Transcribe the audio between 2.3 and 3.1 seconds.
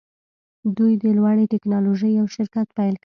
شرکت پیل کړ